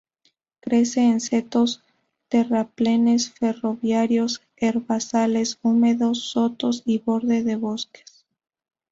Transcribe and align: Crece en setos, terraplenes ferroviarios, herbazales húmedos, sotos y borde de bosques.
Crece 0.61 1.01
en 1.01 1.19
setos, 1.19 1.83
terraplenes 2.27 3.29
ferroviarios, 3.33 4.41
herbazales 4.55 5.59
húmedos, 5.61 6.29
sotos 6.31 6.81
y 6.87 6.97
borde 6.97 7.43
de 7.43 7.55
bosques. 7.55 8.25